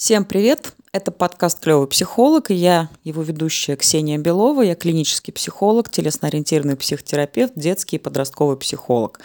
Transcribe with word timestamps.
Всем 0.00 0.24
привет! 0.24 0.72
Это 0.92 1.10
подкаст 1.10 1.60
«Клевый 1.60 1.86
психолог» 1.86 2.50
и 2.50 2.54
я 2.54 2.88
его 3.04 3.20
ведущая 3.20 3.76
Ксения 3.76 4.16
Белова. 4.16 4.62
Я 4.62 4.74
клинический 4.74 5.30
психолог, 5.30 5.90
телесно-ориентированный 5.90 6.76
психотерапевт, 6.76 7.52
детский 7.54 7.96
и 7.96 7.98
подростковый 7.98 8.56
психолог. 8.56 9.20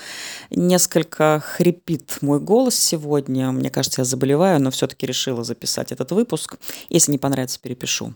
Несколько 0.49 1.41
хрипит 1.45 2.17
мой 2.19 2.41
голос 2.41 2.75
сегодня. 2.75 3.53
Мне 3.53 3.69
кажется, 3.69 4.01
я 4.01 4.05
заболеваю, 4.05 4.61
но 4.61 4.69
все-таки 4.69 5.05
решила 5.05 5.45
записать 5.45 5.93
этот 5.93 6.11
выпуск. 6.11 6.57
Если 6.89 7.13
не 7.13 7.19
понравится, 7.19 7.57
перепишу. 7.57 8.13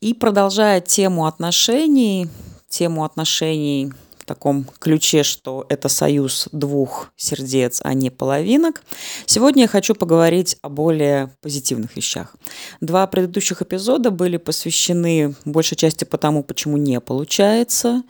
И 0.00 0.14
продолжая 0.14 0.80
тему 0.80 1.26
отношений, 1.26 2.28
тему 2.68 3.04
отношений 3.04 3.92
таком 4.32 4.64
ключе, 4.78 5.24
что 5.24 5.66
это 5.68 5.90
союз 5.90 6.48
двух 6.52 7.12
сердец, 7.16 7.80
а 7.84 7.92
не 7.92 8.08
половинок. 8.08 8.82
Сегодня 9.26 9.64
я 9.64 9.68
хочу 9.68 9.94
поговорить 9.94 10.56
о 10.62 10.70
более 10.70 11.30
позитивных 11.42 11.96
вещах. 11.96 12.34
Два 12.80 13.06
предыдущих 13.06 13.60
эпизода 13.60 14.10
были 14.10 14.38
посвящены 14.38 15.34
большей 15.44 15.76
части 15.76 16.04
по 16.04 16.16
тому, 16.16 16.42
почему 16.42 16.78
не 16.78 16.98
получается 17.00 18.04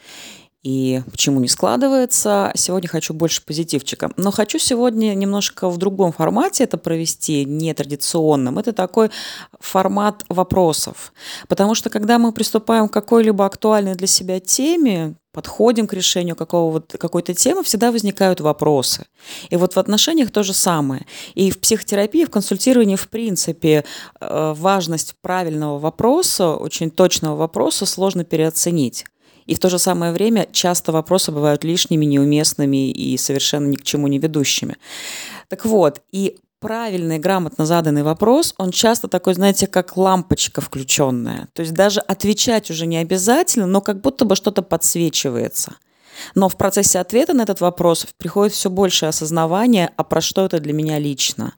и 0.63 1.03
почему 1.11 1.41
не 1.41 1.49
складывается. 1.49 2.53
Сегодня 2.55 2.89
хочу 2.89 3.15
больше 3.15 3.45
позитивчика. 3.45 4.13
Но 4.17 4.31
хочу 4.31 4.61
сегодня 4.61 5.13
немножко 5.15 5.69
в 5.69 5.77
другом 5.77 6.13
формате 6.13 6.63
это 6.63 6.79
провести, 6.79 7.45
нетрадиционным. 7.45 8.61
Это 8.61 8.73
такой 8.73 9.11
формат 9.59 10.25
вопросов. 10.29 11.13
Потому 11.49 11.75
что 11.75 11.91
когда 11.91 12.19
мы 12.19 12.31
приступаем 12.31 12.89
к 12.89 12.93
какой-либо 12.93 13.45
актуальной 13.45 13.97
для 13.97 14.07
себя 14.07 14.39
теме, 14.39 15.17
подходим 15.33 15.87
к 15.87 15.95
решению 15.95 16.37
какого 16.37 16.81
какой-то 16.81 17.35
темы, 17.35 17.63
всегда 17.63 17.91
возникают 17.91 18.41
вопросы. 18.41 19.07
И 19.51 19.57
вот 19.57 19.75
в 19.75 19.79
отношениях 19.79 20.31
то 20.31 20.43
же 20.43 20.53
самое. 20.53 21.07
И 21.35 21.51
в 21.51 21.59
психотерапии, 21.59 22.25
в 22.25 22.31
консультировании, 22.31 22.97
в 22.97 23.09
принципе, 23.09 23.85
э, 24.21 24.55
важность 24.57 25.15
правильного 25.23 25.79
вопроса, 25.79 26.55
очень 26.55 26.91
точного 26.91 27.37
вопроса 27.37 27.87
сложно 27.87 28.25
переоценить. 28.25 29.07
И 29.47 29.55
в 29.55 29.59
то 29.59 29.69
же 29.71 29.79
самое 29.79 30.13
время 30.13 30.47
часто 30.53 30.93
вопросы 30.93 31.33
бывают 31.33 31.65
лишними, 31.65 32.05
неуместными 32.05 32.91
и 32.91 33.17
совершенно 33.17 33.67
ни 33.67 33.77
к 33.77 33.83
чему 33.83 34.07
не 34.07 34.19
ведущими. 34.19 34.77
Так 35.49 35.65
вот, 35.65 36.01
и 36.13 36.39
правильный, 36.63 37.19
грамотно 37.19 37.67
заданный 37.67 38.03
вопрос, 38.03 38.55
он 38.57 38.71
часто 38.71 39.09
такой, 39.09 39.35
знаете, 39.35 39.67
как 39.67 39.97
лампочка 39.97 40.61
включенная. 40.61 41.49
То 41.53 41.61
есть 41.61 41.75
даже 41.75 42.01
отвечать 42.01 42.71
уже 42.71 42.87
не 42.87 42.97
обязательно, 42.97 43.67
но 43.67 43.81
как 43.81 44.01
будто 44.01 44.25
бы 44.25 44.37
что-то 44.37 44.63
подсвечивается. 44.63 45.75
Но 46.35 46.49
в 46.49 46.57
процессе 46.57 47.01
ответа 47.01 47.35
на 47.35 47.43
этот 47.43 47.61
вопрос 47.61 48.07
приходит 48.17 48.55
все 48.55 48.71
больше 48.71 49.07
осознавания, 49.07 49.93
а 49.97 50.05
про 50.05 50.21
что 50.21 50.47
это 50.47 50.61
для 50.61 50.73
меня 50.73 50.99
лично. 50.99 51.55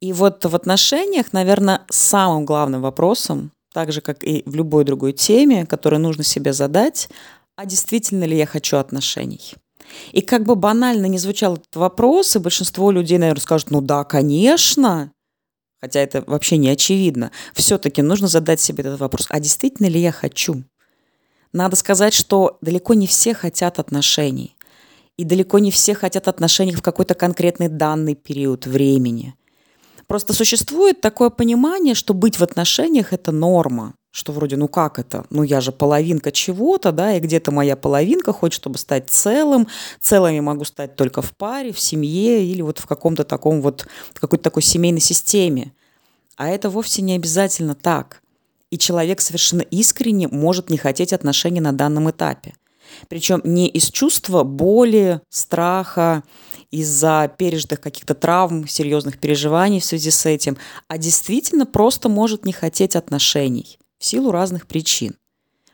И 0.00 0.12
вот 0.12 0.44
в 0.44 0.54
отношениях, 0.54 1.32
наверное, 1.32 1.80
самым 1.90 2.44
главным 2.44 2.82
вопросом 2.82 3.50
так 3.72 3.92
же, 3.92 4.00
как 4.00 4.22
и 4.22 4.42
в 4.44 4.54
любой 4.54 4.84
другой 4.84 5.12
теме, 5.12 5.64
которую 5.64 6.00
нужно 6.00 6.24
себе 6.24 6.52
задать, 6.52 7.08
а 7.56 7.64
действительно 7.64 8.24
ли 8.24 8.36
я 8.36 8.46
хочу 8.46 8.76
отношений? 8.76 9.54
И 10.12 10.20
как 10.20 10.44
бы 10.44 10.56
банально 10.56 11.06
не 11.06 11.18
звучал 11.18 11.54
этот 11.54 11.76
вопрос, 11.76 12.36
и 12.36 12.38
большинство 12.38 12.90
людей, 12.90 13.18
наверное, 13.18 13.40
скажут, 13.40 13.70
ну 13.70 13.80
да, 13.80 14.04
конечно, 14.04 15.12
хотя 15.80 16.00
это 16.00 16.22
вообще 16.26 16.56
не 16.56 16.68
очевидно, 16.68 17.30
все-таки 17.54 18.02
нужно 18.02 18.28
задать 18.28 18.60
себе 18.60 18.82
этот 18.82 19.00
вопрос, 19.00 19.26
а 19.28 19.40
действительно 19.40 19.86
ли 19.86 20.00
я 20.00 20.12
хочу? 20.12 20.62
Надо 21.52 21.76
сказать, 21.76 22.14
что 22.14 22.58
далеко 22.60 22.94
не 22.94 23.06
все 23.06 23.34
хотят 23.34 23.78
отношений. 23.78 24.56
И 25.18 25.24
далеко 25.24 25.58
не 25.58 25.70
все 25.70 25.94
хотят 25.94 26.26
отношений 26.26 26.74
в 26.74 26.80
какой-то 26.80 27.14
конкретный 27.14 27.68
данный 27.68 28.14
период 28.14 28.66
времени– 28.66 29.34
Просто 30.12 30.34
существует 30.34 31.00
такое 31.00 31.30
понимание, 31.30 31.94
что 31.94 32.12
быть 32.12 32.38
в 32.38 32.42
отношениях– 32.42 33.08
это 33.14 33.32
норма. 33.32 33.94
Что 34.14 34.32
вроде, 34.32 34.58
ну 34.58 34.68
как 34.68 34.98
это? 34.98 35.24
Ну 35.30 35.42
я 35.42 35.62
же 35.62 35.72
половинка 35.72 36.32
чего-то, 36.32 36.92
да, 36.92 37.16
и 37.16 37.20
где-то 37.20 37.50
моя 37.50 37.76
половинка 37.76 38.34
хочет, 38.34 38.60
чтобы 38.60 38.76
стать 38.76 39.08
целым. 39.08 39.68
Целым 40.02 40.34
я 40.34 40.42
могу 40.42 40.64
стать 40.64 40.96
только 40.96 41.22
в 41.22 41.32
паре, 41.34 41.72
в 41.72 41.80
семье 41.80 42.44
или 42.44 42.60
вот 42.60 42.78
в 42.78 42.84
каком-то 42.84 43.24
таком 43.24 43.62
вот, 43.62 43.86
какой-то 44.12 44.44
такой 44.44 44.62
семейной 44.62 45.00
системе. 45.00 45.72
А 46.36 46.50
это 46.50 46.68
вовсе 46.68 47.00
не 47.00 47.14
обязательно 47.14 47.74
так. 47.74 48.20
И 48.70 48.76
человек 48.76 49.22
совершенно 49.22 49.62
искренне 49.62 50.28
может 50.28 50.68
не 50.68 50.76
хотеть 50.76 51.14
отношений 51.14 51.60
на 51.60 51.72
данном 51.72 52.10
этапе. 52.10 52.52
Причем 53.08 53.40
не 53.44 53.66
из 53.66 53.90
чувства 53.90 54.42
боли, 54.42 55.22
страха, 55.30 56.22
из-за 56.70 57.34
пережитых 57.38 57.80
каких-то 57.80 58.14
травм, 58.14 58.68
серьезных 58.68 59.18
переживаний 59.18 59.80
в 59.80 59.86
связи 59.86 60.10
с 60.10 60.26
этим, 60.26 60.58
а 60.86 60.98
действительно 60.98 61.64
просто 61.64 62.10
может 62.10 62.44
не 62.44 62.52
хотеть 62.52 62.94
отношений 62.94 63.78
в 64.02 64.04
силу 64.04 64.32
разных 64.32 64.66
причин. 64.66 65.14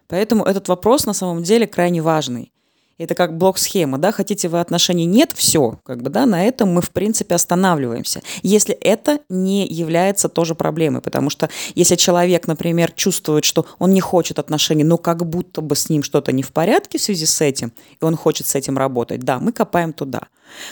Поэтому 0.06 0.44
этот 0.44 0.69
вопрос 0.69 1.06
на 1.06 1.15
самом 1.15 1.43
деле 1.43 1.66
крайне 1.66 2.03
важный. 2.03 2.53
Это 2.99 3.15
как 3.15 3.39
блок-схема, 3.39 3.97
да, 3.97 4.11
хотите 4.11 4.49
вы 4.49 4.61
отношений, 4.61 5.06
нет, 5.06 5.33
все, 5.34 5.78
как 5.84 6.03
бы, 6.03 6.11
да, 6.11 6.27
на 6.27 6.44
этом 6.44 6.75
мы, 6.75 6.83
в 6.83 6.91
принципе, 6.91 7.37
останавливаемся. 7.37 8.22
Если 8.43 8.75
это 8.75 9.21
не 9.28 9.67
является 9.67 10.28
тоже 10.28 10.56
проблемой, 10.56 11.00
потому 11.00 11.31
что 11.31 11.49
если 11.77 11.94
человек, 11.94 12.49
например, 12.49 12.91
чувствует, 12.91 13.44
что 13.44 13.67
он 13.78 13.93
не 13.93 14.00
хочет 14.00 14.41
отношений, 14.41 14.83
но 14.83 14.99
как 14.99 15.25
будто 15.25 15.61
бы 15.61 15.77
с 15.77 15.88
ним 15.88 16.03
что-то 16.03 16.33
не 16.33 16.43
в 16.43 16.53
порядке 16.53 16.99
в 16.99 17.03
связи 17.03 17.25
с 17.25 17.41
этим, 17.41 17.72
и 18.00 18.05
он 18.05 18.17
хочет 18.17 18.49
с 18.49 18.56
этим 18.56 18.77
работать, 18.77 19.21
да, 19.21 19.38
мы 19.38 19.53
копаем 19.53 19.93
туда. 19.93 20.22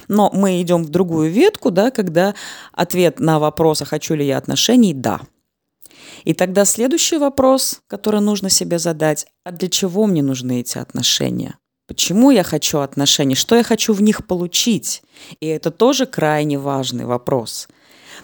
Но 0.08 0.30
мы 0.34 0.60
идем 0.60 0.82
в 0.82 0.88
другую 0.88 1.30
ветку, 1.30 1.70
да, 1.70 1.92
когда 1.92 2.34
ответ 2.72 3.20
на 3.20 3.38
вопрос, 3.38 3.82
а 3.82 3.84
хочу 3.84 4.14
ли 4.14 4.26
я 4.26 4.36
отношений, 4.36 4.92
да. 4.92 5.20
И 6.24 6.34
тогда 6.34 6.64
следующий 6.64 7.18
вопрос, 7.18 7.80
который 7.86 8.20
нужно 8.20 8.50
себе 8.50 8.78
задать, 8.78 9.26
а 9.44 9.52
для 9.52 9.68
чего 9.68 10.06
мне 10.06 10.22
нужны 10.22 10.60
эти 10.60 10.78
отношения? 10.78 11.58
Почему 11.86 12.30
я 12.30 12.42
хочу 12.42 12.78
отношений? 12.78 13.36
Что 13.36 13.54
я 13.54 13.62
хочу 13.62 13.92
в 13.92 14.02
них 14.02 14.26
получить? 14.26 15.02
И 15.40 15.46
это 15.46 15.70
тоже 15.70 16.06
крайне 16.06 16.58
важный 16.58 17.04
вопрос. 17.04 17.68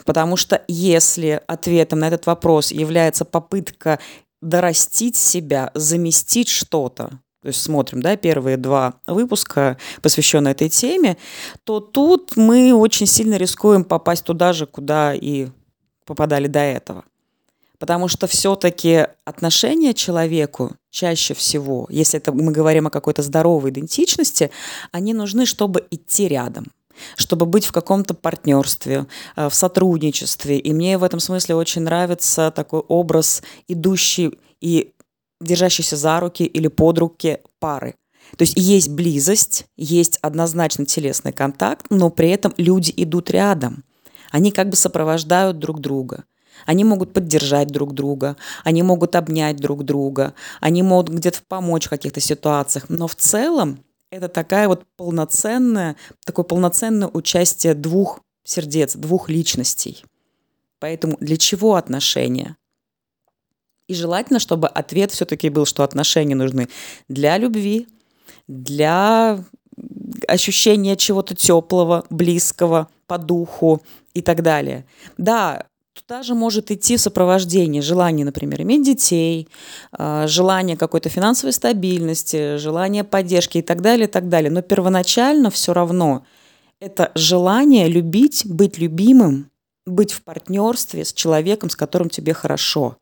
Потому 0.04 0.36
что 0.36 0.62
если 0.66 1.40
ответом 1.46 2.00
на 2.00 2.08
этот 2.08 2.26
вопрос 2.26 2.72
является 2.72 3.24
попытка 3.24 4.00
дорастить 4.40 5.16
себя, 5.16 5.70
заместить 5.74 6.48
что-то, 6.48 7.20
то 7.42 7.48
есть 7.48 7.60
смотрим, 7.60 8.02
да, 8.02 8.16
первые 8.16 8.56
два 8.56 8.94
выпуска, 9.06 9.76
посвященные 10.00 10.52
этой 10.52 10.68
теме, 10.68 11.16
то 11.64 11.80
тут 11.80 12.36
мы 12.36 12.72
очень 12.72 13.06
сильно 13.06 13.36
рискуем 13.36 13.84
попасть 13.84 14.24
туда 14.24 14.52
же, 14.52 14.66
куда 14.66 15.12
и 15.14 15.48
попадали 16.06 16.46
до 16.46 16.60
этого. 16.60 17.04
Потому 17.82 18.06
что 18.06 18.28
все-таки 18.28 19.08
отношения 19.24 19.92
человеку 19.92 20.76
чаще 20.92 21.34
всего, 21.34 21.88
если 21.90 22.20
это 22.20 22.30
мы 22.30 22.52
говорим 22.52 22.86
о 22.86 22.90
какой-то 22.90 23.22
здоровой 23.22 23.72
идентичности, 23.72 24.52
они 24.92 25.12
нужны, 25.14 25.46
чтобы 25.46 25.84
идти 25.90 26.28
рядом 26.28 26.66
чтобы 27.16 27.46
быть 27.46 27.64
в 27.64 27.72
каком-то 27.72 28.14
партнерстве, 28.14 29.06
э, 29.34 29.48
в 29.48 29.54
сотрудничестве. 29.54 30.58
И 30.58 30.72
мне 30.72 30.98
в 30.98 31.02
этом 31.02 31.18
смысле 31.18 31.56
очень 31.56 31.82
нравится 31.82 32.52
такой 32.54 32.80
образ 32.80 33.42
идущий 33.66 34.38
и 34.60 34.92
держащийся 35.40 35.96
за 35.96 36.20
руки 36.20 36.44
или 36.44 36.68
под 36.68 36.98
руки 36.98 37.38
пары. 37.58 37.96
То 38.36 38.42
есть 38.42 38.52
есть 38.56 38.90
близость, 38.90 39.64
есть 39.76 40.18
однозначно 40.22 40.84
телесный 40.86 41.32
контакт, 41.32 41.86
но 41.90 42.10
при 42.10 42.28
этом 42.28 42.54
люди 42.58 42.92
идут 42.96 43.30
рядом. 43.30 43.82
Они 44.30 44.52
как 44.52 44.68
бы 44.68 44.76
сопровождают 44.76 45.58
друг 45.58 45.80
друга. 45.80 46.24
Они 46.66 46.84
могут 46.84 47.12
поддержать 47.12 47.68
друг 47.68 47.94
друга, 47.94 48.36
они 48.64 48.82
могут 48.82 49.16
обнять 49.16 49.56
друг 49.56 49.84
друга, 49.84 50.34
они 50.60 50.82
могут 50.82 51.08
где-то 51.08 51.40
помочь 51.48 51.86
в 51.86 51.90
каких-то 51.90 52.20
ситуациях. 52.20 52.86
Но 52.88 53.08
в 53.08 53.14
целом 53.14 53.78
это 54.10 54.28
такая 54.28 54.68
вот 54.68 54.84
полноценная, 54.96 55.96
такое 56.24 56.44
полноценное 56.44 57.08
участие 57.08 57.74
двух 57.74 58.20
сердец, 58.44 58.94
двух 58.94 59.28
личностей. 59.28 60.04
Поэтому 60.78 61.16
для 61.20 61.36
чего 61.36 61.76
отношения? 61.76 62.56
И 63.88 63.94
желательно, 63.94 64.38
чтобы 64.38 64.68
ответ 64.68 65.12
все-таки 65.12 65.48
был, 65.48 65.66
что 65.66 65.82
отношения 65.82 66.34
нужны 66.34 66.68
для 67.08 67.38
любви, 67.38 67.88
для 68.48 69.44
ощущения 70.28 70.96
чего-то 70.96 71.34
теплого, 71.34 72.04
близкого, 72.10 72.88
по 73.06 73.18
духу 73.18 73.82
и 74.14 74.22
так 74.22 74.42
далее. 74.42 74.86
Да, 75.18 75.66
Туда 75.94 76.22
же 76.22 76.34
может 76.34 76.70
идти 76.70 76.96
сопровождение, 76.96 77.82
желание, 77.82 78.24
например, 78.24 78.62
иметь 78.62 78.82
детей, 78.82 79.48
а, 79.92 80.26
желание 80.26 80.76
какой-то 80.76 81.10
финансовой 81.10 81.52
стабильности, 81.52 82.56
желание 82.56 83.04
поддержки 83.04 83.58
и 83.58 83.62
так 83.62 83.82
далее, 83.82 84.06
и 84.06 84.10
так 84.10 84.30
далее. 84.30 84.50
Но 84.50 84.62
первоначально 84.62 85.50
все 85.50 85.74
равно 85.74 86.24
это 86.80 87.12
желание 87.14 87.88
любить, 87.88 88.46
быть 88.46 88.78
любимым, 88.78 89.50
быть 89.84 90.12
в 90.12 90.22
партнерстве 90.22 91.04
с 91.04 91.12
человеком, 91.12 91.68
с 91.68 91.76
которым 91.76 92.08
тебе 92.08 92.32
хорошо. 92.32 92.96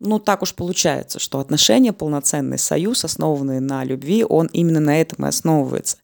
Ну, 0.00 0.18
так 0.18 0.42
уж 0.42 0.54
получается, 0.54 1.20
что 1.20 1.38
отношения, 1.38 1.92
полноценный 1.92 2.58
союз, 2.58 3.04
основанный 3.04 3.60
на 3.60 3.84
любви, 3.84 4.24
он 4.24 4.46
именно 4.46 4.80
на 4.80 5.00
этом 5.00 5.24
и 5.24 5.28
основывается. 5.28 5.98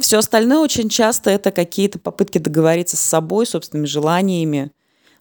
Все 0.00 0.18
остальное 0.18 0.58
очень 0.58 0.88
часто 0.88 1.30
это 1.30 1.50
какие-то 1.50 1.98
попытки 1.98 2.38
договориться 2.38 2.96
с 2.96 3.00
собой, 3.00 3.46
собственными 3.46 3.86
желаниями, 3.86 4.72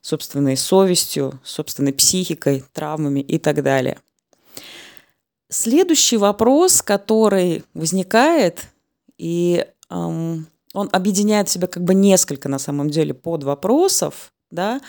собственной 0.04 0.58
совестью, 0.58 1.40
собственной 1.44 1.94
психикой, 1.94 2.64
травмами 2.74 3.22
и 3.22 3.40
так 3.40 3.64
далее. 3.64 4.00
Следующий 5.50 6.18
вопрос, 6.18 6.82
который 6.82 7.64
возникает, 7.74 8.68
и 9.18 9.66
эм, 9.90 10.48
он 10.74 10.90
объединяет 10.92 11.48
в 11.48 11.52
себя 11.52 11.68
как 11.68 11.84
бы 11.84 11.94
несколько 11.94 12.50
на 12.50 12.60
самом 12.60 12.90
деле 12.90 13.14
под 13.14 13.44
вопросов, 13.44 14.34
да, 14.52 14.82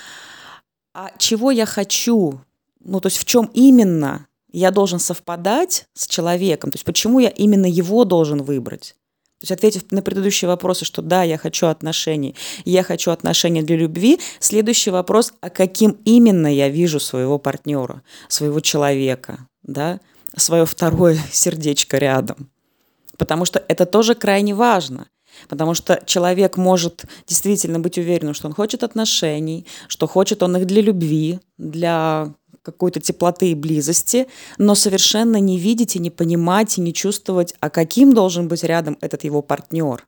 а 0.93 1.13
чего 1.19 1.53
я 1.53 1.65
хочу, 1.65 2.41
ну 2.81 3.01
то 3.01 3.07
есть 3.07 3.19
в 3.19 3.25
чем 3.25 3.51
именно 3.55 4.27
я 4.51 4.73
должен 4.73 4.99
совпадать 4.99 5.87
с 5.95 6.09
человеком, 6.09 6.73
то 6.73 6.77
есть 6.77 6.85
почему 6.85 7.21
я 7.21 7.29
именно 7.29 7.67
его 7.67 8.05
должен 8.05 8.43
выбрать. 8.43 8.97
То 9.45 9.53
есть 9.53 9.53
ответив 9.53 9.93
на 9.93 10.01
предыдущие 10.01 10.49
вопросы, 10.49 10.87
что 10.87 11.03
да, 11.03 11.23
я 11.23 11.37
хочу 11.37 11.67
отношений, 11.67 12.35
я 12.65 12.83
хочу 12.83 13.11
отношения 13.11 13.63
для 13.63 13.77
любви, 13.77 14.19
следующий 14.41 14.91
вопрос, 14.91 15.35
а 15.43 15.51
каким 15.51 15.99
именно 16.07 16.47
я 16.47 16.71
вижу 16.71 16.99
своего 16.99 17.39
партнера, 17.39 18.01
своего 18.29 18.61
человека, 18.61 19.47
да, 19.63 20.01
свое 20.35 20.65
второе 20.65 21.19
сердечко 21.31 21.99
рядом. 21.99 22.49
Потому 23.19 23.45
что 23.45 23.63
это 23.69 23.85
тоже 23.85 24.15
крайне 24.15 24.55
важно. 24.55 25.09
Потому 25.49 25.75
что 25.75 26.01
человек 26.07 26.57
может 26.57 27.05
действительно 27.27 27.81
быть 27.81 27.99
уверенным, 27.99 28.33
что 28.33 28.47
он 28.47 28.55
хочет 28.55 28.83
отношений, 28.83 29.67
что 29.89 30.07
хочет 30.07 30.43
он 30.43 30.57
их 30.57 30.65
для 30.65 30.81
любви, 30.81 31.41
для 31.59 32.33
какой-то 32.65 32.99
теплоты 32.99 33.51
и 33.51 33.55
близости, 33.55 34.27
но 34.59 34.75
совершенно 34.75 35.37
не 35.37 35.59
видеть 35.59 35.95
и 35.97 36.01
не 36.01 36.11
понимать 36.11 36.79
и 36.79 36.81
не 36.81 36.93
чувствовать, 36.93 37.55
а 37.61 37.71
каким 37.71 38.15
должен 38.15 38.49
быть 38.49 38.65
рядом 38.65 38.97
этот 39.01 39.23
его 39.23 39.43
партнер. 39.43 40.07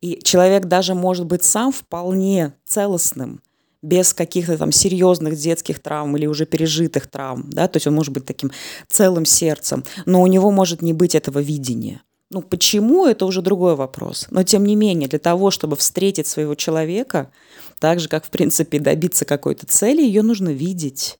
И 0.00 0.18
человек 0.24 0.64
даже 0.64 0.94
может 0.94 1.26
быть 1.26 1.44
сам 1.44 1.70
вполне 1.70 2.54
целостным, 2.64 3.42
без 3.82 4.14
каких-то 4.14 4.56
там 4.56 4.72
серьезных 4.72 5.36
детских 5.36 5.80
травм 5.80 6.16
или 6.16 6.26
уже 6.26 6.46
пережитых 6.46 7.06
травм, 7.06 7.50
да, 7.50 7.68
то 7.68 7.76
есть 7.76 7.86
он 7.86 7.94
может 7.94 8.12
быть 8.12 8.24
таким 8.24 8.50
целым 8.88 9.26
сердцем, 9.26 9.84
но 10.06 10.22
у 10.22 10.26
него 10.26 10.50
может 10.50 10.82
не 10.82 10.94
быть 10.94 11.14
этого 11.14 11.38
видения. 11.38 12.02
Ну, 12.32 12.42
почему, 12.42 13.06
это 13.06 13.26
уже 13.26 13.42
другой 13.42 13.74
вопрос. 13.74 14.28
Но, 14.30 14.44
тем 14.44 14.64
не 14.64 14.76
менее, 14.76 15.08
для 15.08 15.18
того, 15.18 15.50
чтобы 15.50 15.74
встретить 15.74 16.28
своего 16.28 16.54
человека, 16.54 17.32
так 17.80 17.98
же, 17.98 18.08
как, 18.08 18.24
в 18.24 18.30
принципе, 18.30 18.78
добиться 18.78 19.24
какой-то 19.24 19.66
цели, 19.66 20.00
ее 20.00 20.22
нужно 20.22 20.50
видеть. 20.50 21.18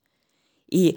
И 0.71 0.97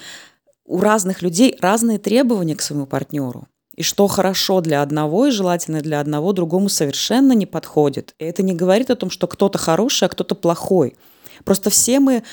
у 0.65 0.79
разных 0.79 1.21
людей 1.21 1.57
разные 1.59 1.99
требования 1.99 2.55
к 2.55 2.61
своему 2.61 2.85
партнеру. 2.85 3.47
И 3.75 3.81
что 3.81 4.07
хорошо 4.07 4.61
для 4.61 4.81
одного 4.81 5.27
и 5.27 5.31
желательно 5.31 5.81
для 5.81 5.99
одного, 5.99 6.31
другому 6.31 6.69
совершенно 6.69 7.33
не 7.33 7.45
подходит. 7.45 8.13
И 8.19 8.25
это 8.25 8.43
не 8.43 8.53
говорит 8.53 8.91
о 8.91 8.95
том, 8.95 9.09
что 9.09 9.27
кто-то 9.27 9.57
хороший, 9.57 10.05
а 10.05 10.09
кто-то 10.09 10.35
плохой. 10.35 10.95
Просто 11.43 11.69
все 11.69 11.99
мы 11.99 12.23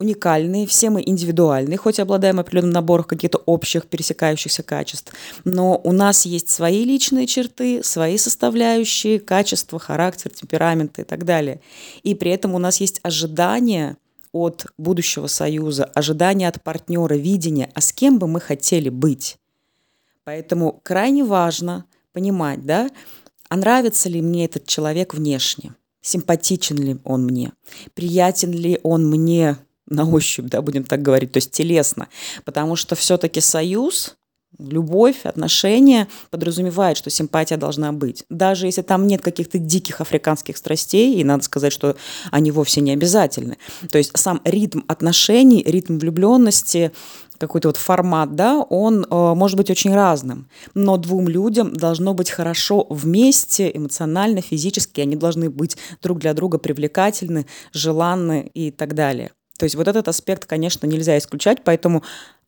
уникальные, 0.00 0.66
все 0.66 0.90
мы 0.90 1.02
индивидуальные, 1.04 1.78
хоть 1.78 1.98
и 1.98 2.02
обладаем 2.02 2.40
определенным 2.40 2.72
набором 2.72 3.04
каких-то 3.04 3.38
общих 3.46 3.86
пересекающихся 3.86 4.62
качеств, 4.62 5.12
но 5.44 5.80
у 5.82 5.92
нас 5.92 6.26
есть 6.26 6.50
свои 6.50 6.84
личные 6.84 7.26
черты, 7.26 7.82
свои 7.84 8.18
составляющие, 8.18 9.20
качества, 9.20 9.78
характер, 9.78 10.32
темпераменты 10.32 11.02
и 11.02 11.04
так 11.04 11.24
далее. 11.24 11.60
И 12.02 12.14
при 12.14 12.32
этом 12.32 12.54
у 12.54 12.58
нас 12.58 12.80
есть 12.80 12.98
ожидания 13.02 13.96
от 14.34 14.66
будущего 14.76 15.28
союза, 15.28 15.84
ожидания 15.84 16.48
от 16.48 16.62
партнера, 16.62 17.14
видения, 17.14 17.70
а 17.72 17.80
с 17.80 17.92
кем 17.92 18.18
бы 18.18 18.26
мы 18.26 18.40
хотели 18.40 18.88
быть. 18.88 19.38
Поэтому 20.24 20.80
крайне 20.82 21.24
важно 21.24 21.86
понимать, 22.12 22.66
да, 22.66 22.90
а 23.48 23.56
нравится 23.56 24.08
ли 24.08 24.20
мне 24.20 24.46
этот 24.46 24.66
человек 24.66 25.14
внешне, 25.14 25.74
симпатичен 26.00 26.76
ли 26.76 26.96
он 27.04 27.24
мне, 27.24 27.52
приятен 27.94 28.50
ли 28.50 28.80
он 28.82 29.08
мне 29.08 29.56
на 29.86 30.08
ощупь, 30.08 30.46
да, 30.46 30.62
будем 30.62 30.84
так 30.84 31.00
говорить, 31.00 31.32
то 31.32 31.36
есть 31.36 31.52
телесно. 31.52 32.08
Потому 32.44 32.74
что 32.74 32.96
все-таки 32.96 33.40
союз, 33.40 34.16
любовь, 34.58 35.24
отношения 35.24 36.08
подразумевает, 36.30 36.96
что 36.96 37.10
симпатия 37.10 37.56
должна 37.56 37.92
быть. 37.92 38.24
Даже 38.30 38.66
если 38.66 38.82
там 38.82 39.06
нет 39.06 39.22
каких-то 39.22 39.58
диких 39.58 40.00
африканских 40.00 40.56
страстей, 40.56 41.14
и 41.14 41.24
надо 41.24 41.44
сказать, 41.44 41.72
что 41.72 41.96
они 42.30 42.50
вовсе 42.50 42.80
не 42.80 42.92
обязательны. 42.92 43.56
То 43.90 43.98
есть 43.98 44.16
сам 44.16 44.40
ритм 44.44 44.80
отношений, 44.88 45.62
ритм 45.66 45.98
влюбленности, 45.98 46.92
какой-то 47.38 47.68
вот 47.68 47.76
формат, 47.76 48.36
да, 48.36 48.60
он 48.60 49.04
э, 49.04 49.34
может 49.34 49.56
быть 49.56 49.70
очень 49.70 49.94
разным. 49.94 50.48
Но 50.74 50.96
двум 50.96 51.28
людям 51.28 51.74
должно 51.74 52.14
быть 52.14 52.30
хорошо 52.30 52.86
вместе, 52.88 53.70
эмоционально, 53.74 54.40
физически. 54.40 55.00
Они 55.00 55.16
должны 55.16 55.50
быть 55.50 55.76
друг 56.02 56.20
для 56.20 56.32
друга 56.32 56.58
привлекательны, 56.58 57.46
желанны 57.72 58.50
и 58.54 58.70
так 58.70 58.94
далее. 58.94 59.32
То 59.58 59.64
есть 59.64 59.76
вот 59.76 59.86
этот 59.86 60.08
аспект, 60.08 60.46
конечно, 60.46 60.86
нельзя 60.86 61.16
исключать, 61.16 61.62
поэтому 61.64 62.02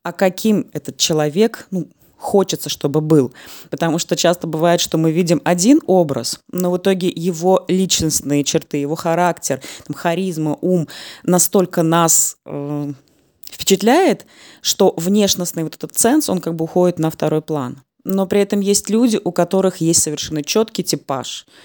а 0.07 0.13
каким 0.13 0.67
этот 0.71 0.95
человек, 0.95 1.67
ну, 1.69 1.89
хочется, 2.15 2.69
чтобы 2.69 3.01
был. 3.01 3.33
Потому 3.69 3.99
что 3.99 4.15
часто 4.15 4.47
бывает, 4.47 4.79
что 4.79 4.97
мы 4.97 5.11
видим 5.11 5.41
один 5.43 5.81
образ, 5.85 6.39
но 6.49 6.71
в 6.71 6.77
итоге 6.77 7.09
его 7.09 7.65
личностные 7.67 8.45
черты, 8.45 8.77
его 8.77 8.95
характер, 8.95 9.59
там, 9.85 9.93
харизма, 9.93 10.57
ум 10.61 10.87
настолько 11.23 11.83
нас 11.83 12.37
э, 12.45 12.93
впечатляет, 13.51 14.25
что 14.61 14.93
внешностный 14.95 15.63
вот 15.63 15.75
этот 15.75 15.91
ценз, 15.93 16.29
он 16.29 16.39
как 16.39 16.55
бы 16.55 16.63
уходит 16.63 16.99
на 16.99 17.11
второй 17.11 17.41
план. 17.41 17.81
Но 18.05 18.27
при 18.27 18.39
этом 18.39 18.61
есть 18.61 18.89
люди, 18.89 19.19
у 19.21 19.33
которых 19.33 19.77
есть 19.77 20.01
совершенно 20.01 20.41
четкий 20.41 20.83
типаж– 20.83 21.45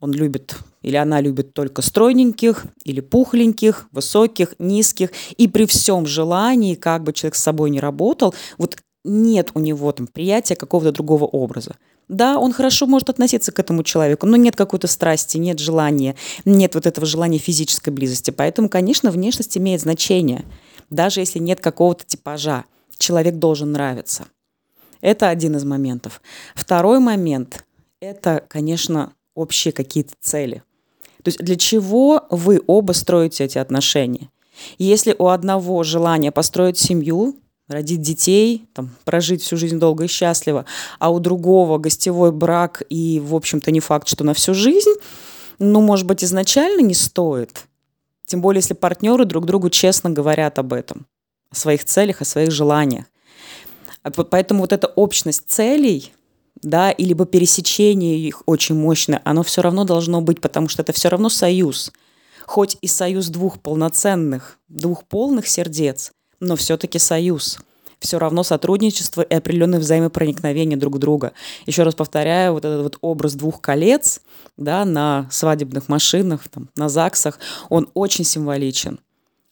он 0.00 0.12
любит 0.12 0.56
или 0.82 0.96
она 0.96 1.20
любит 1.20 1.52
только 1.52 1.82
стройненьких, 1.82 2.64
или 2.84 3.00
пухленьких, 3.00 3.88
высоких, 3.92 4.54
низких. 4.58 5.10
И 5.36 5.46
при 5.46 5.66
всем 5.66 6.06
желании, 6.06 6.74
как 6.74 7.02
бы 7.04 7.12
человек 7.12 7.34
с 7.34 7.42
собой 7.42 7.70
не 7.70 7.80
работал, 7.80 8.34
вот 8.58 8.78
нет 9.04 9.50
у 9.54 9.60
него 9.60 9.92
там 9.92 10.06
приятия 10.06 10.56
какого-то 10.56 10.92
другого 10.92 11.24
образа. 11.24 11.76
Да, 12.08 12.38
он 12.38 12.52
хорошо 12.52 12.86
может 12.86 13.08
относиться 13.08 13.52
к 13.52 13.58
этому 13.60 13.84
человеку, 13.84 14.26
но 14.26 14.36
нет 14.36 14.56
какой-то 14.56 14.88
страсти, 14.88 15.38
нет 15.38 15.60
желания, 15.60 16.16
нет 16.44 16.74
вот 16.74 16.86
этого 16.86 17.06
желания 17.06 17.38
физической 17.38 17.90
близости. 17.90 18.30
Поэтому, 18.30 18.68
конечно, 18.68 19.10
внешность 19.10 19.56
имеет 19.56 19.80
значение. 19.80 20.44
Даже 20.90 21.20
если 21.20 21.38
нет 21.38 21.60
какого-то 21.60 22.04
типажа, 22.04 22.64
человек 22.98 23.36
должен 23.36 23.70
нравиться. 23.72 24.26
Это 25.00 25.28
один 25.28 25.56
из 25.56 25.64
моментов. 25.64 26.20
Второй 26.54 26.98
момент– 26.98 27.64
это, 28.00 28.44
конечно, 28.48 29.12
общие 29.40 29.72
какие-то 29.72 30.12
цели. 30.20 30.62
То 31.22 31.28
есть 31.28 31.38
для 31.38 31.56
чего 31.56 32.26
вы 32.30 32.60
оба 32.66 32.92
строите 32.92 33.44
эти 33.44 33.58
отношения? 33.58 34.30
если 34.78 35.14
у 35.18 35.28
одного 35.28 35.82
желание 35.82 36.32
построить 36.32 36.78
семью, 36.78 37.36
родить 37.68 38.00
детей, 38.00 38.66
там, 38.74 38.90
прожить 39.04 39.42
всю 39.42 39.56
жизнь 39.56 39.78
долго 39.78 40.04
и 40.04 40.08
счастливо, 40.08 40.64
а 40.98 41.10
у 41.10 41.20
другого 41.20 41.78
гостевой 41.78 42.32
брак 42.32 42.82
и, 42.88 43.20
в 43.24 43.34
общем-то, 43.34 43.70
не 43.70 43.80
факт, 43.80 44.08
что 44.08 44.24
на 44.24 44.34
всю 44.34 44.54
жизнь, 44.54 44.94
ну, 45.58 45.80
может 45.80 46.06
быть, 46.06 46.24
изначально 46.24 46.80
не 46.80 46.94
стоит. 46.94 47.66
Тем 48.26 48.40
более, 48.40 48.58
если 48.58 48.74
партнеры 48.74 49.24
друг 49.24 49.46
другу 49.46 49.70
честно 49.70 50.10
говорят 50.10 50.58
об 50.58 50.72
этом, 50.72 51.06
о 51.50 51.54
своих 51.54 51.84
целях, 51.84 52.20
о 52.20 52.24
своих 52.24 52.50
желаниях. 52.50 53.04
А 54.02 54.10
поэтому 54.10 54.62
вот 54.62 54.72
эта 54.72 54.86
общность 54.86 55.44
целей, 55.48 56.12
да, 56.62 56.90
и 56.90 57.04
либо 57.04 57.26
пересечение 57.26 58.18
их 58.18 58.42
очень 58.46 58.74
мощное, 58.74 59.20
оно 59.24 59.42
все 59.42 59.62
равно 59.62 59.84
должно 59.84 60.20
быть, 60.20 60.40
потому 60.40 60.68
что 60.68 60.82
это 60.82 60.92
все 60.92 61.08
равно 61.08 61.28
союз. 61.28 61.92
Хоть 62.46 62.76
и 62.80 62.86
союз 62.86 63.28
двух 63.28 63.60
полноценных, 63.60 64.58
двух 64.68 65.04
полных 65.04 65.46
сердец, 65.46 66.12
но 66.40 66.56
все-таки 66.56 66.98
союз. 66.98 67.58
Все 68.00 68.18
равно 68.18 68.42
сотрудничество 68.42 69.20
и 69.20 69.34
определенное 69.34 69.78
взаимопроникновение 69.78 70.78
друг 70.78 70.98
друга. 70.98 71.32
Еще 71.66 71.82
раз 71.82 71.94
повторяю, 71.94 72.54
вот 72.54 72.64
этот 72.64 72.82
вот 72.82 72.98
образ 73.02 73.34
двух 73.34 73.60
колец 73.60 74.22
да, 74.56 74.86
на 74.86 75.28
свадебных 75.30 75.88
машинах, 75.88 76.48
там, 76.48 76.70
на 76.76 76.88
ЗАГСах, 76.88 77.38
он 77.68 77.90
очень 77.92 78.24
символичен, 78.24 79.00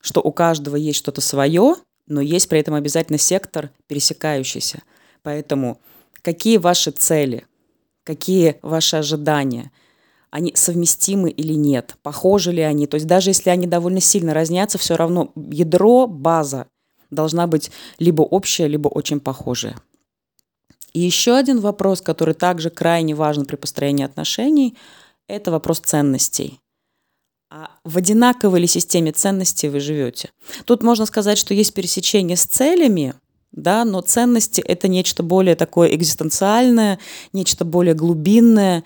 что 0.01 0.21
у 0.23 0.33
каждого 0.33 0.77
есть 0.77 0.99
что-то 0.99 1.21
свое, 1.21 1.75
но 2.07 2.23
есть 2.23 2.49
при 2.49 2.59
этом 2.59 2.75
обязательно 2.75 3.19
сектор 3.19 3.71
пересекающийся. 3.87 4.83
Поэтому 5.23 5.79
какие 6.29 6.59
ваши 6.59 6.91
цели, 6.91 7.47
какие 8.05 8.59
ваши 8.61 8.97
ожидания, 8.97 9.71
они 10.31 10.53
совместимы 10.55 11.31
или 11.31 11.55
нет, 11.55 11.97
похожи 12.03 12.53
ли 12.53 12.61
они. 12.61 12.87
То 12.87 12.97
есть 12.97 13.07
даже 13.07 13.31
если 13.31 13.49
они 13.49 13.67
довольно 13.67 14.01
сильно 14.01 14.35
разнятся, 14.35 14.77
все 14.77 14.97
равно 14.97 15.33
ядро, 15.37 16.07
база 16.07 16.67
должна 17.11 17.47
быть 17.47 17.71
либо 17.99 18.21
общая, 18.21 18.69
либо 18.69 18.89
очень 18.89 19.21
похожая. 19.21 19.79
И 20.93 21.01
еще 21.01 21.35
один 21.35 21.61
вопрос, 21.61 22.03
который 22.03 22.35
также 22.35 22.69
крайне 22.69 23.15
важен 23.15 23.47
при 23.47 23.57
построении 23.57 24.05
отношений, 24.05 24.77
это 25.29 25.51
вопрос 25.51 25.79
ценностей. 25.79 26.61
А 27.51 27.71
в 27.85 27.97
одинаковой 27.97 28.61
ли 28.61 28.67
системе 28.67 29.13
ценностей 29.13 29.71
вы 29.71 29.81
живете? 29.81 30.31
Тут 30.67 30.83
можно 30.83 31.07
сказать, 31.07 31.39
что 31.39 31.55
есть 31.55 31.73
пересечение 31.73 32.37
с 32.37 32.45
целями, 32.45 33.15
да, 33.53 33.85
но 33.85 34.01
ценности— 34.01 34.61
это 34.67 34.89
нечто 34.89 35.23
более 35.23 35.57
такое 35.57 35.95
экзистенциальное, 35.95 36.99
нечто 37.33 37.65
более 37.65 37.95
глубинное. 37.95 38.85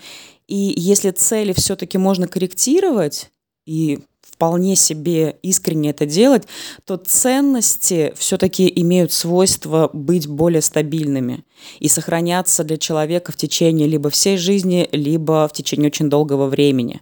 И 0.48 0.74
если 0.76 1.10
цели 1.10 1.52
все-таки 1.52 1.98
можно 1.98 2.28
корректировать, 2.28 3.30
и 3.66 4.00
вполне 4.22 4.74
себе 4.74 5.36
искренне 5.42 5.90
это 5.90 6.06
делать, 6.06 6.44
то 6.84 6.96
ценности 6.96 8.12
все-таки 8.16 8.72
имеют 8.74 9.12
свойство 9.12 9.88
быть 9.92 10.26
более 10.26 10.62
стабильными 10.62 11.44
и 11.78 11.88
сохраняться 11.88 12.64
для 12.64 12.76
человека 12.76 13.30
в 13.30 13.36
течение 13.36 13.86
либо 13.86 14.10
всей 14.10 14.36
жизни, 14.36 14.88
либо 14.90 15.46
в 15.48 15.52
течение 15.52 15.88
очень 15.88 16.10
долгого 16.10 16.46
времени. 16.46 17.00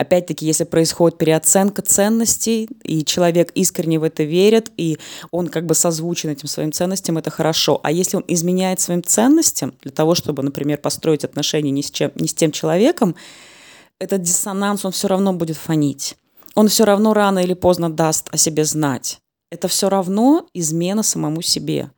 Опять-таки, 0.00 0.46
если 0.46 0.64
происходит 0.64 1.18
переоценка 1.18 1.82
ценностей, 1.82 2.68
и 2.84 3.04
человек 3.04 3.50
искренне 3.54 3.98
в 3.98 4.02
это 4.02 4.22
верит, 4.22 4.72
и 4.76 4.98
он 5.30 5.48
как 5.48 5.66
бы 5.66 5.74
созвучен 5.74 6.30
этим 6.30 6.48
своим 6.48 6.72
ценностям, 6.72 7.18
это 7.18 7.30
хорошо. 7.30 7.80
А 7.82 7.92
если 7.92 8.16
он 8.16 8.24
изменяет 8.26 8.80
своим 8.80 9.02
ценностям 9.02 9.74
для 9.82 9.90
того, 9.90 10.14
чтобы, 10.14 10.42
например, 10.42 10.78
построить 10.78 11.24
отношения 11.24 11.70
не 11.70 11.82
с, 11.82 11.90
чем, 11.90 12.12
не 12.14 12.28
с 12.28 12.34
тем 12.34 12.52
человеком, 12.52 13.14
этот 13.98 14.22
диссонанс, 14.22 14.84
он 14.84 14.92
все 14.92 15.08
равно 15.08 15.32
будет 15.32 15.56
фонить 15.56 16.16
он 16.54 16.68
все 16.68 16.84
равно 16.84 17.14
рано 17.14 17.40
или 17.40 17.54
поздно 17.54 17.90
даст 17.90 18.28
о 18.32 18.36
себе 18.36 18.64
знать. 18.64 19.20
Это 19.50 19.68
все 19.68 19.88
равно 19.88 20.46
измена 20.54 21.02
самому 21.02 21.42
себе. 21.42 21.90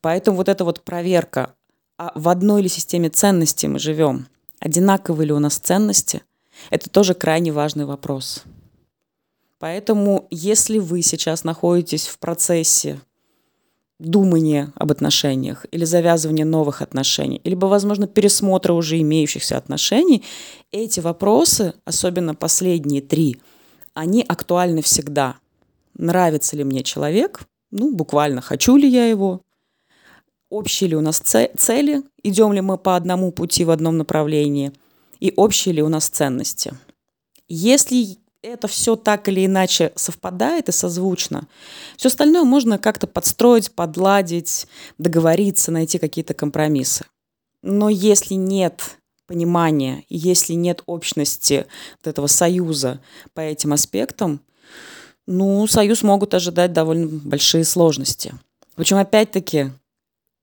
Поэтому 0.00 0.36
вот 0.36 0.48
эта 0.48 0.64
вот 0.64 0.82
проверка, 0.82 1.54
а 1.98 2.12
в 2.14 2.28
одной 2.28 2.62
или 2.62 2.68
системе 2.68 3.10
ценностей 3.10 3.68
мы 3.68 3.78
живем, 3.78 4.28
одинаковые 4.60 5.26
ли 5.26 5.32
у 5.32 5.38
нас 5.38 5.58
ценности, 5.58 6.22
это 6.68 6.90
тоже 6.90 7.14
крайне 7.14 7.52
важный 7.52 7.86
вопрос. 7.86 8.44
Поэтому, 9.58 10.26
если 10.30 10.78
вы 10.78 11.02
сейчас 11.02 11.44
находитесь 11.44 12.06
в 12.06 12.18
процессе 12.18 13.00
думания 13.98 14.72
об 14.74 14.90
отношениях 14.90 15.66
или 15.70 15.84
завязывания 15.84 16.46
новых 16.46 16.80
отношений, 16.80 17.40
либо, 17.44 17.66
возможно, 17.66 18.06
пересмотра 18.06 18.72
уже 18.72 18.98
имеющихся 19.00 19.58
отношений, 19.58 20.24
эти 20.72 21.00
вопросы, 21.00 21.74
особенно 21.84 22.34
последние 22.34 23.02
три, 23.02 23.36
они 23.92 24.24
актуальны 24.26 24.80
всегда. 24.82 25.36
Нравится 25.94 26.56
ли 26.56 26.64
мне 26.64 26.82
человек? 26.82 27.40
Ну, 27.70 27.94
буквально, 27.94 28.40
хочу 28.40 28.76
ли 28.76 28.88
я 28.88 29.06
его? 29.06 29.42
Общие 30.48 30.88
ли 30.88 30.96
у 30.96 31.00
нас 31.00 31.18
цели? 31.20 32.02
Идем 32.22 32.52
ли 32.54 32.62
мы 32.62 32.78
по 32.78 32.96
одному 32.96 33.30
пути 33.30 33.64
в 33.64 33.70
одном 33.70 33.98
направлении? 33.98 34.72
И 35.20 35.32
общие 35.36 35.74
ли 35.74 35.82
у 35.82 35.88
нас 35.88 36.08
ценности? 36.08 36.72
Если 37.48 38.18
это 38.42 38.68
все 38.68 38.96
так 38.96 39.28
или 39.28 39.44
иначе 39.44 39.92
совпадает 39.96 40.68
и 40.68 40.72
созвучно, 40.72 41.46
все 41.96 42.08
остальное 42.08 42.44
можно 42.44 42.78
как-то 42.78 43.06
подстроить, 43.06 43.70
подладить, 43.72 44.66
договориться, 44.98 45.70
найти 45.70 45.98
какие-то 45.98 46.34
компромиссы. 46.34 47.04
Но 47.62 47.90
если 47.90 48.34
нет 48.34 48.98
понимания, 49.26 50.04
если 50.08 50.54
нет 50.54 50.82
общности 50.86 51.66
вот 51.98 52.10
этого 52.10 52.26
союза 52.26 53.00
по 53.34 53.40
этим 53.40 53.72
аспектам, 53.72 54.40
ну, 55.26 55.66
союз 55.66 56.02
могут 56.02 56.34
ожидать 56.34 56.72
довольно 56.72 57.06
большие 57.06 57.64
сложности. 57.64 58.34
Причем, 58.74 58.96
опять-таки, 58.96 59.70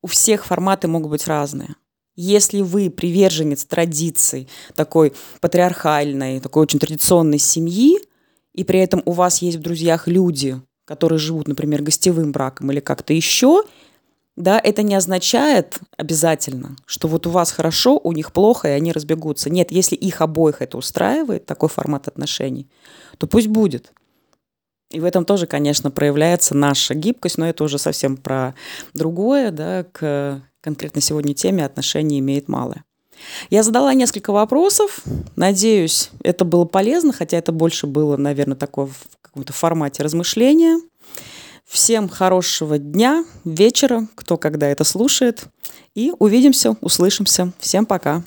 у 0.01 0.07
всех 0.07 0.46
форматы 0.46 0.88
могут 0.88 1.10
быть 1.10 1.27
разные. 1.27 1.75
Если 2.18 2.62
вы 2.62 2.90
приверженец 2.90 3.64
традиций 3.64 4.50
такой 4.74 5.14
патриархальной, 5.40 6.40
такой 6.40 6.64
очень 6.64 6.80
традиционной 6.80 7.38
семьи, 7.38 8.00
и 8.54 8.64
при 8.64 8.80
этом 8.80 9.04
у 9.06 9.12
вас 9.12 9.44
есть 9.44 9.58
в 9.58 9.62
друзьях 9.62 10.08
люди, 10.08 10.60
которые 10.86 11.20
живут, 11.20 11.48
например, 11.48 11.84
гостевым 11.84 12.32
браком 12.32 12.72
или 12.72 12.80
как-то 12.80 13.14
еще, 13.14 13.64
да, 14.36 14.60
это 14.64 14.82
не 14.82 14.96
означает 14.96 15.80
обязательно, 15.96 16.76
что 16.88 17.08
вот 17.08 17.28
у 17.28 17.30
вас 17.30 17.52
хорошо, 17.52 18.00
у 18.04 18.12
них 18.12 18.32
плохо, 18.34 18.68
и 18.68 18.72
они 18.72 18.92
разбегутся. 18.92 19.52
Нет, 19.52 19.72
если 19.72 19.96
их 19.96 20.22
обоих 20.22 20.62
это 20.62 20.78
устраивает, 20.78 21.46
такой 21.46 21.70
формат 21.70 22.08
отношений, 22.08 22.68
то 23.20 23.28
пусть 23.28 23.48
будет. 23.48 23.94
И 24.90 25.00
в 25.00 25.06
этом 25.06 25.26
тоже, 25.26 25.46
конечно, 25.48 25.92
проявляется 25.92 26.56
наша 26.56 26.96
гибкость, 26.96 27.38
но 27.38 27.48
это 27.48 27.64
уже 27.64 27.78
совсем 27.78 28.16
про 28.18 28.56
другое, 28.94 29.52
да, 29.52 29.84
к 29.92 30.42
конкретно 30.62 31.02
сегодня 31.02 31.34
теме 31.34 31.66
отношения 31.66 32.20
имеет 32.20 32.48
малое. 32.48 32.84
Я 33.50 33.64
задала 33.64 33.94
несколько 33.94 34.32
вопросов. 34.32 35.02
Надеюсь, 35.36 36.12
это 36.24 36.46
было 36.46 36.66
полезно, 36.66 37.14
хотя 37.14 37.38
это 37.38 37.52
больше 37.52 37.88
было, 37.88 38.18
наверное, 38.18 38.56
такое 38.56 38.86
в 38.86 39.18
каком-то 39.22 39.54
формате 39.54 40.04
размышления. 40.04 40.80
Всем 41.66 42.08
хорошего 42.08 42.78
дня, 42.78 43.26
вечера, 43.44 44.08
кто 44.16 44.38
когда 44.38 44.68
это 44.68 44.84
слушает. 44.84 45.46
И 45.96 46.14
увидимся, 46.20 46.76
услышимся. 46.82 47.52
Всем 47.60 47.86
пока. 47.86 48.24